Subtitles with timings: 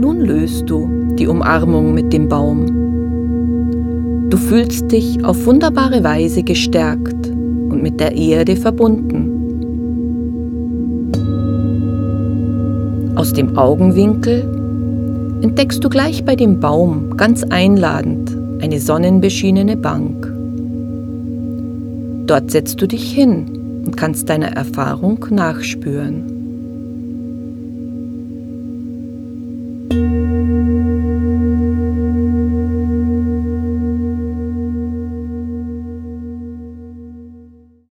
[0.00, 2.66] Nun löst du die Umarmung mit dem Baum.
[4.30, 9.34] Du fühlst dich auf wunderbare Weise gestärkt und mit der Erde verbunden.
[13.16, 14.44] Aus dem Augenwinkel
[15.42, 20.32] entdeckst du gleich bei dem Baum ganz einladend eine sonnenbeschienene Bank.
[22.28, 26.37] Dort setzt du dich hin und kannst deiner Erfahrung nachspüren.